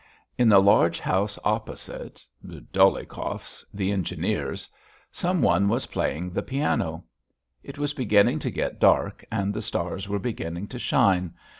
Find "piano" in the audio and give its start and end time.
6.41-7.05